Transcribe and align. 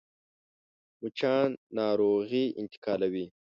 مچان 1.01 1.49
ناروغي 1.75 2.45
انتقالوي 2.61 3.25